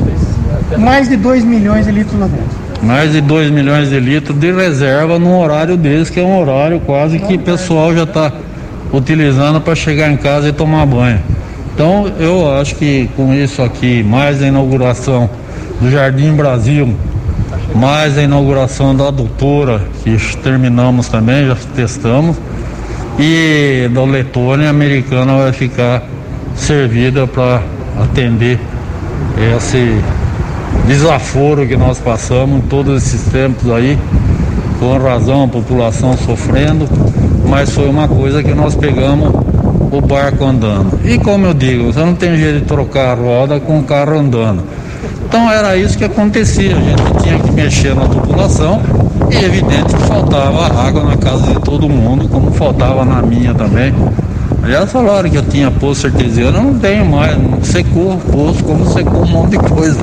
[0.79, 2.69] Mais de 2 milhões de litros lá dentro.
[2.83, 6.81] Mais de 2 milhões de litros de reserva no horário deles, que é um horário
[6.81, 8.33] quase que o pessoal já está
[8.93, 11.21] utilizando para chegar em casa e tomar banho.
[11.75, 15.29] Então eu acho que com isso aqui, mais a inauguração
[15.81, 16.95] do Jardim Brasil,
[17.75, 22.37] mais a inauguração da doutora, que terminamos também, já testamos,
[23.19, 26.03] e da Letônia americana vai ficar
[26.55, 27.63] servida para
[28.01, 28.59] atender
[29.57, 30.01] esse
[30.87, 33.99] desaforo que nós passamos todos esses tempos aí,
[34.79, 36.89] com razão a população sofrendo,
[37.49, 39.31] mas foi uma coisa que nós pegamos
[39.91, 41.01] o barco andando.
[41.05, 44.19] E como eu digo, você não tem jeito de trocar a roda com o carro
[44.19, 44.63] andando.
[45.27, 48.81] Então era isso que acontecia, a gente tinha mexer na população
[49.29, 53.93] e evidente que faltava água na casa de todo mundo, como faltava na minha também.
[54.63, 58.63] Aliás, falaram que eu tinha poço artesiano, eu não tenho mais, não secou o poço
[58.63, 59.99] como secou um monte de coisa.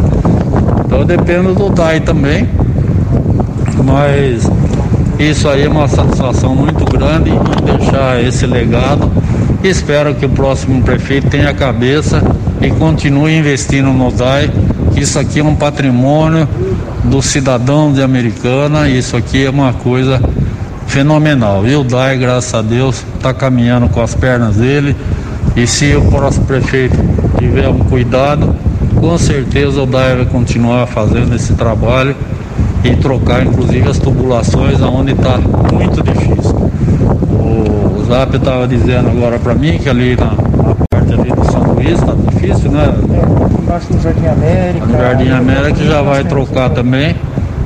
[0.85, 2.49] Então eu dependo do DAI também.
[3.85, 4.49] Mas
[5.17, 9.09] isso aí é uma satisfação muito grande em deixar esse legado.
[9.63, 12.21] Espero que o próximo prefeito tenha a cabeça
[12.61, 14.51] e continue investindo no DAI,
[14.93, 16.47] que isso aqui é um patrimônio
[17.09, 20.21] do cidadão de Americana, isso aqui é uma coisa
[20.87, 21.65] fenomenal.
[21.67, 24.95] E o DAI, graças a Deus, está caminhando com as pernas dele.
[25.55, 26.97] E se o próximo prefeito
[27.37, 28.55] tiver um cuidado,
[28.99, 32.15] com certeza o DAE vai continuar fazendo esse trabalho
[32.83, 35.37] e trocar inclusive as tubulações aonde está
[35.73, 36.71] muito difícil.
[37.31, 41.61] O Zap estava dizendo agora para mim que ali na, na, parte ali do São
[41.73, 42.93] Luís está difícil, né?
[43.65, 44.85] Embaixo do Jardim América.
[44.85, 47.15] O Jardim América já vai trocar também.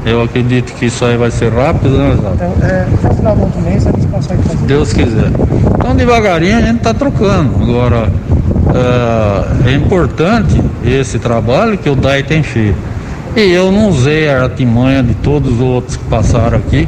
[0.05, 2.35] Eu acredito que isso aí vai ser rápido, né, Zap?
[2.35, 4.65] Então, é, até o final do outro mês eles conseguem fazer.
[4.65, 5.29] Deus quiser.
[5.77, 7.62] Então devagarinho a gente está trocando.
[7.62, 8.09] Agora
[9.65, 12.77] é, é importante esse trabalho que o DAI tem feito.
[13.35, 16.88] E eu não usei a artimanha de todos os outros que passaram aqui,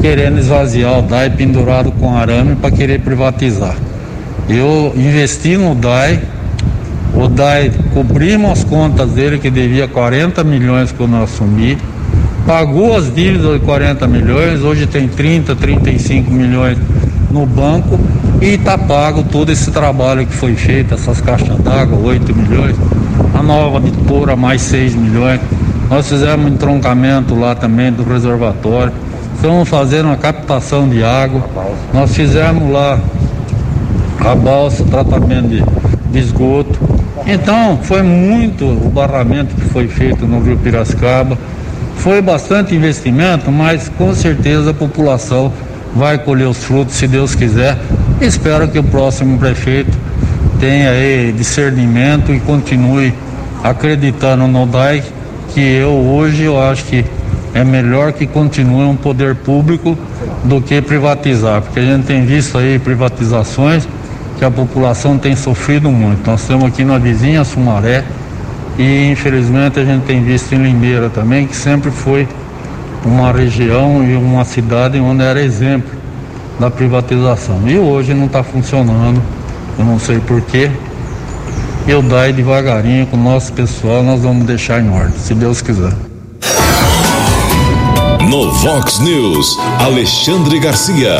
[0.00, 3.76] querendo esvaziar o DAI pendurado com arame para querer privatizar.
[4.48, 6.22] Eu investi no DAI,
[7.18, 11.76] o DAI cobrimos as contas dele que devia 40 milhões quando eu assumi,
[12.46, 16.78] pagou as dívidas de 40 milhões, hoje tem 30, 35 milhões
[17.28, 17.98] no banco
[18.40, 22.76] e está pago todo esse trabalho que foi feito, essas caixas d'água, 8 milhões,
[23.34, 25.40] a nova de Toura mais 6 milhões.
[25.90, 28.92] Nós fizemos um entroncamento lá também do reservatório,
[29.34, 31.42] estamos fazendo uma captação de água,
[31.92, 33.00] nós fizemos lá
[34.20, 35.64] a balsa, tratamento de,
[36.12, 36.78] de esgoto.
[37.30, 41.36] Então foi muito o barramento que foi feito no Rio Piracicaba.
[41.96, 45.52] Foi bastante investimento, mas com certeza a população
[45.94, 47.76] vai colher os frutos se Deus quiser.
[48.18, 49.94] Espero que o próximo prefeito
[50.58, 53.12] tenha aí discernimento e continue
[53.62, 55.04] acreditando no DAI,
[55.52, 57.04] que eu hoje eu acho que
[57.52, 59.98] é melhor que continue um poder público
[60.44, 63.86] do que privatizar, porque a gente tem visto aí privatizações
[64.38, 66.24] que a população tem sofrido muito.
[66.30, 68.04] Nós estamos aqui na vizinha Sumaré
[68.78, 72.28] e infelizmente a gente tem visto em Limeira também, que sempre foi
[73.04, 75.90] uma região e uma cidade onde era exemplo
[76.58, 77.60] da privatização.
[77.66, 79.20] E hoje não está funcionando,
[79.78, 80.70] eu não sei porquê.
[81.86, 85.92] Eu daí devagarinho com o nosso pessoal, nós vamos deixar em ordem, se Deus quiser.
[88.28, 91.16] No Vox News, Alexandre Garcia.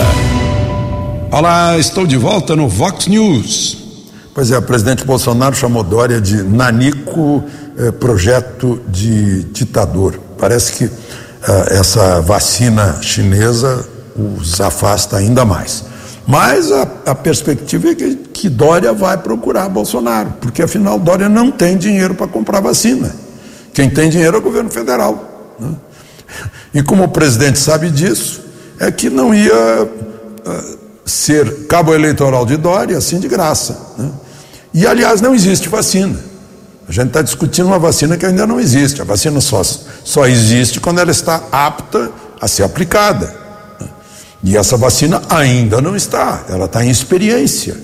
[1.31, 3.77] Olá, estou de volta no Vox News.
[4.35, 7.45] Pois é, o presidente Bolsonaro chamou Dória de nanico
[7.77, 10.19] eh, projeto de ditador.
[10.39, 13.87] Parece que eh, essa vacina chinesa
[14.17, 15.85] os afasta ainda mais.
[16.27, 21.51] Mas a, a perspectiva é que, que, Dória vai procurar Bolsonaro, porque afinal Dória não
[21.51, 23.15] tem dinheiro para comprar vacina.
[23.75, 25.55] Quem tem dinheiro é o governo federal.
[25.61, 25.73] Né?
[26.73, 28.41] E como o presidente sabe disso,
[28.81, 30.78] é que não ia uh,
[31.09, 33.95] ser cabo eleitoral de Dória assim de graça.
[33.97, 34.11] Né?
[34.75, 36.19] E aliás, não existe vacina.
[36.89, 39.01] A gente está discutindo uma vacina que ainda não existe.
[39.01, 43.35] A vacina só, só existe quando ela está apta a ser aplicada.
[44.43, 47.77] E essa vacina ainda não está, ela está em experiência.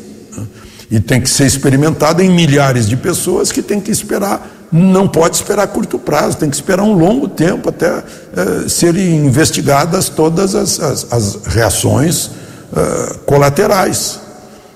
[0.91, 5.37] E tem que ser experimentada em milhares de pessoas que tem que esperar, não pode
[5.37, 10.81] esperar curto prazo, tem que esperar um longo tempo até eh, serem investigadas todas as,
[10.81, 12.31] as, as reações
[13.27, 14.21] colaterais.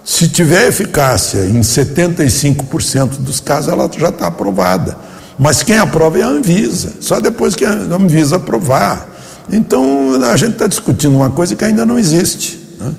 [0.04, 4.96] Se tiver eficácia em 75% dos casos, ela já está aprovada.
[5.38, 9.06] Mas quem aprova é a Anvisa, só depois que a Anvisa aprovar.
[9.50, 12.58] Então a gente está discutindo uma coisa que ainda não existe.
[12.80, 12.92] Né?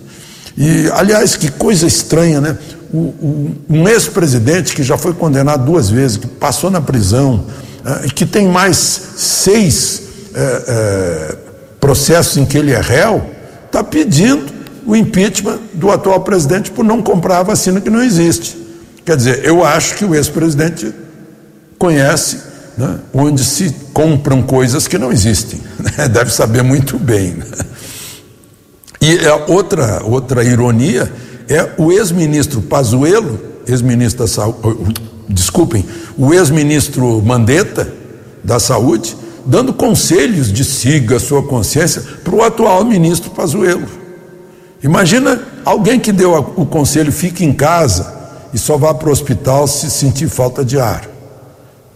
[0.57, 2.57] E, aliás, que coisa estranha, né?
[2.91, 7.45] O, o, um ex-presidente que já foi condenado duas vezes, que passou na prisão,
[8.15, 8.77] que tem mais
[9.15, 10.03] seis
[11.79, 13.29] processos em que ele é réu,
[13.65, 14.58] está pedindo
[14.89, 18.57] o impeachment do atual presidente por não comprar a vacina que não existe.
[19.05, 20.91] Quer dizer, eu acho que o ex-presidente
[21.77, 22.39] conhece
[22.75, 25.61] né, onde se compram coisas que não existem.
[25.79, 27.35] Né, deve saber muito bem.
[27.35, 27.45] Né?
[28.99, 31.11] E a outra, outra ironia
[31.47, 34.95] é o ex-ministro Pazuello, ex-ministro da saúde,
[35.29, 35.85] desculpem,
[36.17, 37.93] o ex-ministro Mandetta
[38.43, 43.98] da saúde, dando conselhos de siga sua consciência para o atual ministro Pazuello.
[44.81, 48.13] Imagina alguém que deu o conselho fique em casa
[48.53, 51.03] e só vá para o hospital se sentir falta de ar.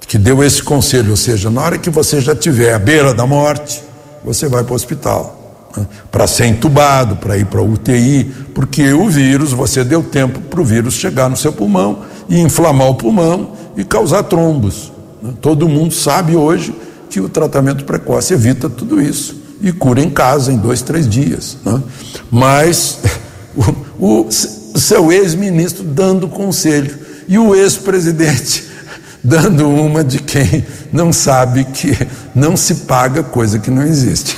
[0.05, 3.25] Que deu esse conselho, ou seja, na hora que você já estiver à beira da
[3.25, 3.81] morte,
[4.23, 5.69] você vai para o hospital.
[5.75, 5.87] Né?
[6.11, 10.61] Para ser entubado, para ir para a UTI, porque o vírus, você deu tempo para
[10.61, 14.91] o vírus chegar no seu pulmão e inflamar o pulmão e causar trombos.
[15.21, 15.33] Né?
[15.41, 16.75] Todo mundo sabe hoje
[17.09, 21.57] que o tratamento precoce evita tudo isso e cura em casa em dois, três dias.
[21.65, 21.81] Né?
[22.29, 22.99] Mas
[23.97, 28.65] o, o seu ex-ministro dando conselho e o ex-presidente
[29.23, 31.97] dando uma de quem não sabe que
[32.35, 34.35] não se paga coisa que não existe.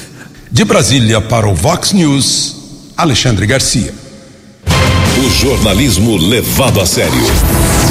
[0.52, 2.56] De Brasília para o Vox News,
[2.96, 3.94] Alexandre Garcia.
[5.18, 7.12] O jornalismo levado a sério.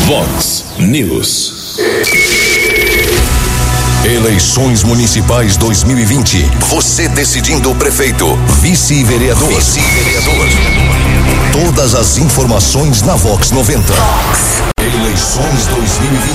[0.07, 1.77] Vox News.
[4.05, 6.43] Eleições Municipais 2020.
[6.69, 9.49] Você decidindo o prefeito, vice-vereador.
[9.49, 10.47] Vice-vereador.
[11.51, 13.95] Todas as informações na Vox 90.
[14.79, 16.35] Eleições 2020.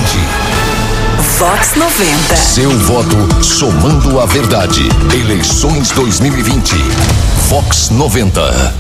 [1.38, 2.36] Vox 90.
[2.38, 4.90] Seu voto somando a verdade.
[5.14, 6.74] Eleições 2020.
[7.50, 8.74] Vox 90.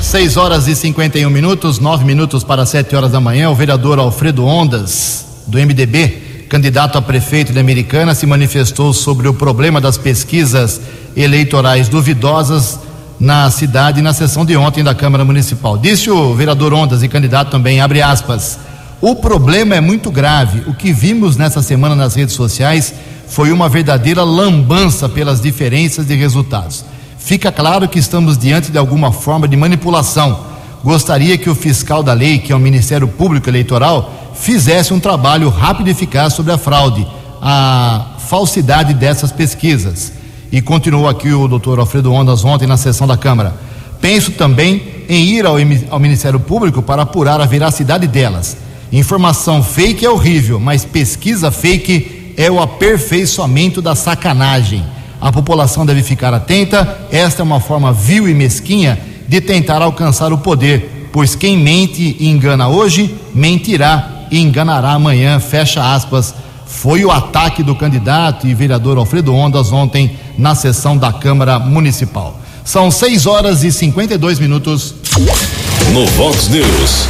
[0.00, 3.50] 6 horas e 51 minutos, 9 minutos para 7 horas da manhã.
[3.50, 6.21] O vereador Alfredo Ondas, do MDB,
[6.52, 10.82] candidato a prefeito de Americana, se manifestou sobre o problema das pesquisas
[11.16, 12.78] eleitorais duvidosas
[13.18, 15.78] na cidade na sessão de ontem da Câmara Municipal.
[15.78, 18.58] Disse o vereador Ondas e candidato também, abre aspas.
[19.00, 20.62] O problema é muito grave.
[20.66, 22.92] O que vimos nessa semana nas redes sociais
[23.28, 26.84] foi uma verdadeira lambança pelas diferenças de resultados.
[27.16, 30.52] Fica claro que estamos diante de alguma forma de manipulação.
[30.84, 35.48] Gostaria que o fiscal da lei, que é o Ministério Público Eleitoral, fizesse um trabalho
[35.48, 37.06] rápido e eficaz sobre a fraude,
[37.40, 40.12] a falsidade dessas pesquisas.
[40.50, 43.54] E continuou aqui o doutor Alfredo Ondas ontem na sessão da Câmara.
[44.00, 45.54] Penso também em ir ao,
[45.90, 48.56] ao Ministério Público para apurar a veracidade delas.
[48.92, 54.84] Informação fake é horrível, mas pesquisa fake é o aperfeiçoamento da sacanagem.
[55.20, 60.32] A população deve ficar atenta, esta é uma forma vil e mesquinha de tentar alcançar
[60.32, 65.38] o poder, pois quem mente e engana hoje, mentirá e enganará amanhã.
[65.38, 66.34] Fecha aspas.
[66.66, 72.40] Foi o ataque do candidato e vereador Alfredo Ondas ontem na sessão da Câmara Municipal.
[72.64, 74.94] São 6 horas e 52 minutos.
[75.92, 77.08] No Vox News,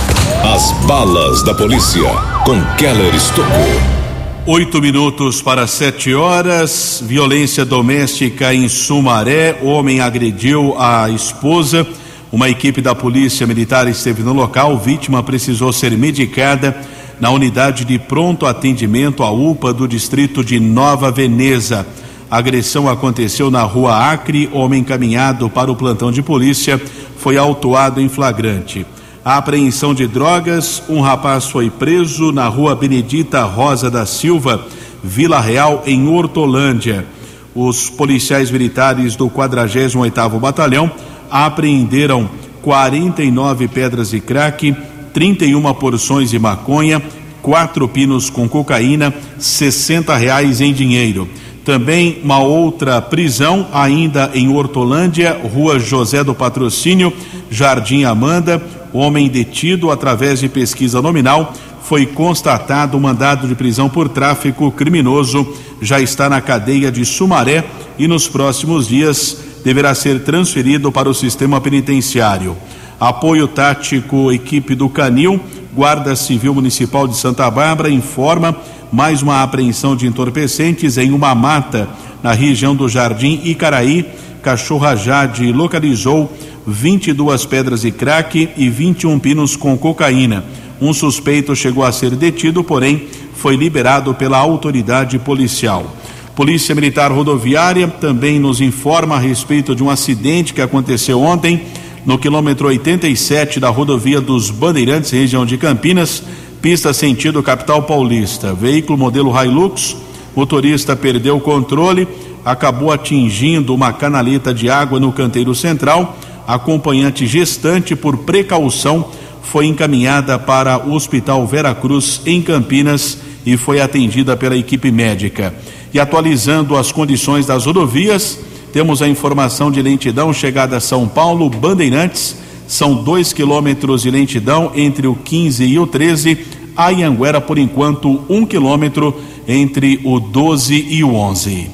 [0.53, 2.03] as balas da polícia
[2.45, 4.03] com Keller Estocou.
[4.45, 7.01] Oito minutos para sete horas.
[7.07, 9.61] Violência doméstica em Sumaré.
[9.63, 11.87] Homem agrediu a esposa.
[12.33, 14.77] Uma equipe da Polícia Militar esteve no local.
[14.77, 16.77] Vítima precisou ser medicada
[17.23, 21.87] na unidade de pronto atendimento à UPA do distrito de Nova Veneza.
[22.29, 24.51] A agressão aconteceu na rua Acre.
[24.53, 26.83] Homem encaminhado para o plantão de polícia
[27.19, 28.85] foi autuado em flagrante.
[29.25, 34.67] A apreensão de drogas, um rapaz foi preso na rua Benedita Rosa da Silva,
[35.01, 37.07] Vila Real, em Hortolândia.
[37.55, 40.91] Os policiais militares do 48º Batalhão
[41.31, 42.29] apreenderam
[42.63, 44.75] 49 pedras de crack,
[45.13, 47.03] 31 porções de maconha,
[47.41, 51.29] quatro pinos com cocaína, 60 reais em dinheiro.
[51.65, 57.13] Também uma outra prisão, ainda em Hortolândia, Rua José do Patrocínio,
[57.51, 58.61] Jardim Amanda.
[58.93, 61.55] Homem detido através de pesquisa nominal.
[61.83, 65.47] Foi constatado mandado de prisão por tráfico criminoso.
[65.81, 67.65] Já está na cadeia de Sumaré
[67.99, 72.57] e nos próximos dias deverá ser transferido para o sistema penitenciário.
[73.03, 75.41] Apoio tático, equipe do Canil,
[75.75, 78.57] Guarda Civil Municipal de Santa Bárbara informa
[78.93, 81.89] mais uma apreensão de entorpecentes em uma mata
[82.23, 84.09] na região do Jardim Icaraí.
[84.41, 86.33] Cachorra Jade localizou
[86.65, 90.45] 22 pedras de crack e 21 pinos com cocaína.
[90.81, 95.93] Um suspeito chegou a ser detido, porém foi liberado pela autoridade policial.
[96.37, 101.63] Polícia Militar Rodoviária também nos informa a respeito de um acidente que aconteceu ontem
[102.05, 106.23] no quilômetro 87 da rodovia dos Bandeirantes, região de Campinas,
[106.61, 108.53] pista sentido capital paulista.
[108.53, 109.97] Veículo modelo Hilux,
[110.35, 112.09] motorista perdeu o controle,
[112.45, 116.17] acabou atingindo uma canaleta de água no canteiro central.
[116.47, 119.09] Acompanhante gestante, por precaução,
[119.43, 125.55] foi encaminhada para o Hospital Vera Cruz, em Campinas, e foi atendida pela equipe médica.
[125.95, 128.39] E atualizando as condições das rodovias,
[128.73, 134.73] temos a informação de lentidão chegada a São Paulo, Bandeirantes, são dois quilômetros de lentidão
[134.75, 136.39] entre o 15 e o 13.
[136.75, 139.15] Anhanguera, por enquanto, um quilômetro
[139.47, 141.71] entre o 12 e o 11.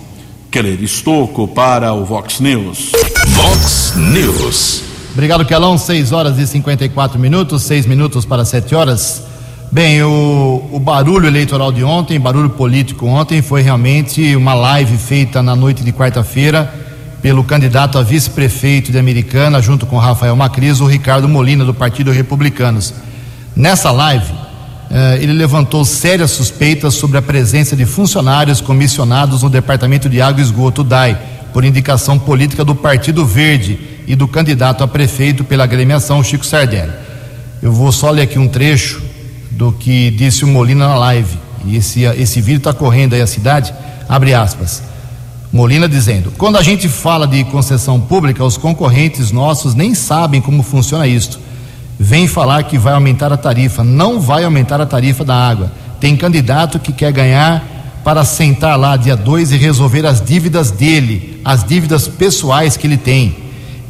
[0.50, 2.90] Keller Estocco para o Vox News.
[3.28, 4.82] Vox News.
[5.12, 5.78] Obrigado, Kelão.
[5.78, 9.22] 6 horas e 54 minutos, 6 minutos para 7 horas.
[9.70, 15.42] Bem, o, o, barulho eleitoral de ontem, barulho político ontem, foi realmente uma live feita
[15.44, 16.87] na noite de quarta-feira
[17.20, 22.12] pelo candidato a vice-prefeito de Americana, junto com Rafael Macris, o Ricardo Molina, do Partido
[22.12, 22.94] Republicanos.
[23.56, 24.32] Nessa live,
[24.90, 30.40] eh, ele levantou sérias suspeitas sobre a presença de funcionários comissionados no Departamento de Água
[30.40, 31.18] e Esgoto, DAI,
[31.52, 36.92] por indicação política do Partido Verde e do candidato a prefeito pela agremiação, Chico Sardelli.
[37.60, 39.02] Eu vou só ler aqui um trecho
[39.50, 43.26] do que disse o Molina na live, e esse, esse vídeo está correndo aí a
[43.26, 43.74] cidade,
[44.08, 44.82] abre aspas.
[45.52, 50.62] Molina dizendo: quando a gente fala de concessão pública, os concorrentes nossos nem sabem como
[50.62, 51.38] funciona isto.
[51.98, 53.82] vem falar que vai aumentar a tarifa.
[53.82, 55.72] Não vai aumentar a tarifa da água.
[55.98, 57.64] Tem candidato que quer ganhar
[58.04, 62.96] para sentar lá dia 2 e resolver as dívidas dele, as dívidas pessoais que ele
[62.96, 63.36] tem.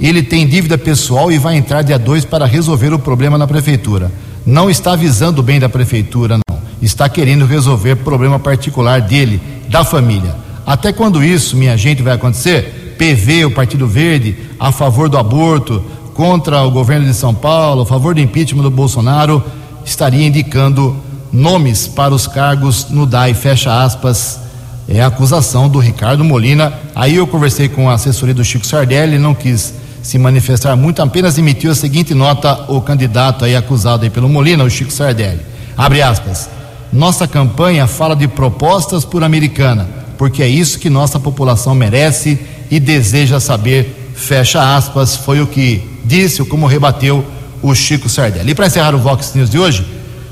[0.01, 4.11] Ele tem dívida pessoal e vai entrar dia 2 para resolver o problema na prefeitura.
[4.47, 6.59] Não está visando bem da prefeitura, não.
[6.81, 10.48] Está querendo resolver problema particular dele, da família.
[10.69, 12.95] Até quando isso, minha gente, vai acontecer?
[12.99, 17.87] PV, o Partido Verde, a favor do aborto, contra o governo de São Paulo, a
[17.87, 19.43] favor do impeachment do Bolsonaro,
[19.83, 20.95] estaria indicando
[21.33, 24.41] nomes para os cargos no DAI, fecha aspas,
[24.87, 26.71] é a acusação do Ricardo Molina.
[26.95, 31.39] Aí eu conversei com a assessoria do Chico Sardelli, não quis se manifestar muito, apenas
[31.39, 35.41] emitiu a seguinte nota o candidato aí acusado aí pelo Molina, o Chico Sardelli.
[35.79, 36.51] Abre aspas.
[36.93, 42.39] Nossa campanha fala de propostas por americana, porque é isso que nossa população merece
[42.71, 44.13] e deseja saber.
[44.15, 47.25] Fecha aspas, foi o que disse, como rebateu
[47.63, 48.51] o Chico Sardelli.
[48.51, 49.87] E para encerrar o Vox News de hoje,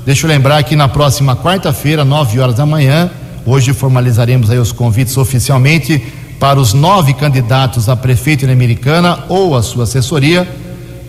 [0.05, 3.09] deixa eu lembrar que na próxima quarta-feira, 9 horas da manhã,
[3.45, 6.03] hoje formalizaremos aí os convites oficialmente
[6.37, 10.47] para os nove candidatos a prefeito em Americana ou a sua assessoria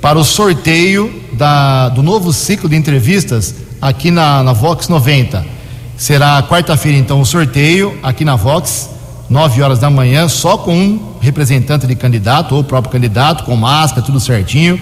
[0.01, 5.58] para o sorteio da, do novo ciclo de entrevistas aqui na, na Vox 90.
[5.99, 8.89] Será quarta-feira, então, o sorteio aqui na Vox,
[9.29, 14.01] 9 horas da manhã, só com um representante de candidato, ou próprio candidato, com máscara,
[14.01, 14.81] tudo certinho.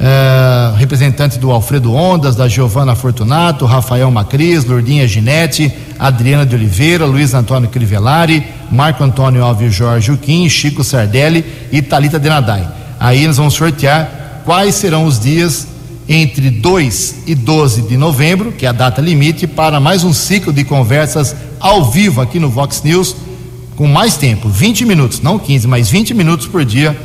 [0.00, 7.04] É, representante do Alfredo Ondas, da Giovana Fortunato, Rafael Macris, Lourdinha Ginete, Adriana de Oliveira,
[7.04, 8.42] Luiz Antônio Crivellari,
[8.72, 12.66] Marco Antônio Alves Jorge Uquim, Chico Sardelli e Talita Denadai.
[12.98, 15.75] Aí nós vamos sortear quais serão os dias
[16.08, 20.52] entre 2 e 12 de novembro, que é a data limite, para mais um ciclo
[20.52, 23.16] de conversas ao vivo aqui no Vox News,
[23.74, 26.96] com mais tempo, 20 minutos, não 15, mas 20 minutos por dia.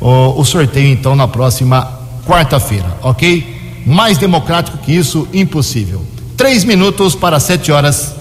[0.00, 3.82] O, o sorteio, então, na próxima quarta-feira, ok?
[3.86, 6.02] Mais democrático que isso, impossível.
[6.36, 8.14] Três minutos para sete horas.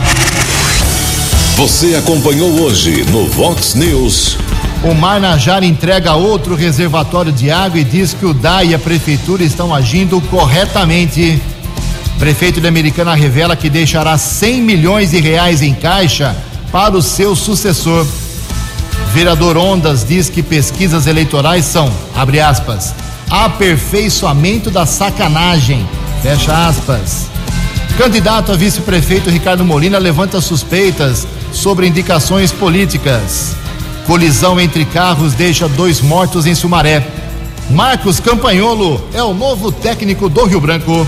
[1.55, 4.37] Você acompanhou hoje no Vox News.
[4.83, 9.43] O Marnajara entrega outro reservatório de água e diz que o DAI e a prefeitura
[9.43, 11.39] estão agindo corretamente.
[12.17, 16.35] Prefeito de Americana revela que deixará 100 milhões de reais em caixa
[16.71, 18.07] para o seu sucessor.
[19.13, 22.95] Vereador Ondas diz que pesquisas eleitorais são, abre aspas,
[23.29, 25.87] aperfeiçoamento da sacanagem,
[26.23, 27.27] fecha aspas.
[27.99, 33.60] Candidato a vice-prefeito Ricardo Molina levanta suspeitas sobre indicações políticas.
[34.05, 37.05] Colisão entre carros deixa dois mortos em Sumaré.
[37.69, 41.07] Marcos Campanholo é o novo técnico do Rio Branco.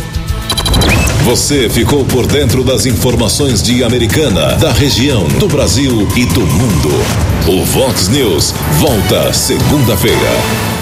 [1.25, 6.89] Você ficou por dentro das informações de Americana, da região, do Brasil e do mundo.
[7.47, 10.72] O Vox News volta segunda-feira.